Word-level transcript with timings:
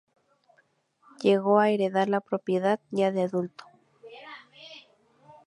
Llegó 1.21 1.59
a 1.59 1.69
heredar 1.69 2.09
la 2.09 2.21
propiedad 2.21 2.79
ya 2.89 3.11
de 3.11 3.21
adulto. 3.21 3.65